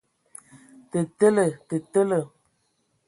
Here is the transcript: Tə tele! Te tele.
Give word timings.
Tə 0.89 0.99
tele! 1.19 1.45
Te 1.67 1.75
tele. 1.93 2.19